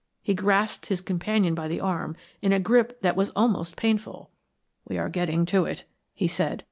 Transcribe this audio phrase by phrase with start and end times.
[0.23, 4.31] He grasped his companion by the arm in a grip that was almost painful.
[4.83, 5.83] "We are getting to it,"
[6.15, 6.59] he said.